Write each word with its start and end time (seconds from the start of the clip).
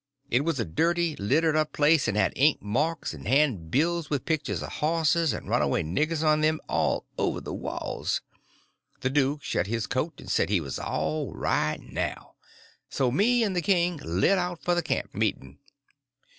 It 0.31 0.43
was 0.43 0.59
a 0.59 0.65
dirty, 0.65 1.15
littered 1.17 1.55
up 1.55 1.73
place, 1.73 2.07
and 2.07 2.17
had 2.17 2.33
ink 2.35 2.59
marks, 2.59 3.13
and 3.13 3.27
handbills 3.27 4.09
with 4.09 4.25
pictures 4.25 4.63
of 4.63 4.69
horses 4.81 5.31
and 5.31 5.47
runaway 5.47 5.83
niggers 5.83 6.23
on 6.25 6.41
them, 6.41 6.59
all 6.67 7.05
over 7.19 7.39
the 7.39 7.53
walls. 7.53 8.19
The 9.01 9.11
duke 9.11 9.43
shed 9.43 9.67
his 9.67 9.85
coat 9.85 10.15
and 10.19 10.27
said 10.27 10.49
he 10.49 10.59
was 10.59 10.79
all 10.79 11.31
right 11.35 11.79
now. 11.79 12.33
So 12.89 13.11
me 13.11 13.43
and 13.43 13.55
the 13.55 13.61
king 13.61 13.97
lit 13.97 14.39
out 14.39 14.63
for 14.63 14.73
the 14.73 14.81
camp 14.81 15.13
meeting. 15.13 15.59